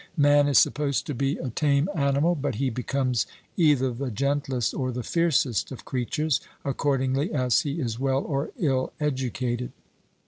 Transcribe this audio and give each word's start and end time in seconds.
Man 0.17 0.47
is 0.47 0.57
supposed 0.57 1.05
to 1.05 1.13
be 1.13 1.37
a 1.37 1.51
tame 1.51 1.87
animal, 1.93 2.33
but 2.33 2.55
he 2.55 2.71
becomes 2.71 3.27
either 3.55 3.91
the 3.91 4.09
gentlest 4.09 4.73
or 4.73 4.91
the 4.91 5.03
fiercest 5.03 5.71
of 5.71 5.85
creatures, 5.85 6.39
accordingly 6.65 7.31
as 7.31 7.59
he 7.59 7.79
is 7.79 7.99
well 7.99 8.23
or 8.23 8.49
ill 8.57 8.93
educated. 8.99 9.71